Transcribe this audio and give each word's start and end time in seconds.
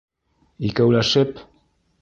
Икәүләшеп? 0.69 1.39